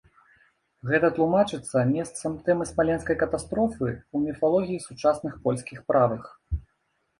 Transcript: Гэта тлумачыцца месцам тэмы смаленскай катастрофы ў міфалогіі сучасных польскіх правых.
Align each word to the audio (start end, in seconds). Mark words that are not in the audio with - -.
Гэта 0.91 1.11
тлумачыцца 1.17 1.83
месцам 1.89 2.39
тэмы 2.47 2.67
смаленскай 2.71 3.19
катастрофы 3.25 3.85
ў 3.91 4.17
міфалогіі 4.25 4.85
сучасных 4.89 5.39
польскіх 5.47 5.87
правых. 5.95 6.23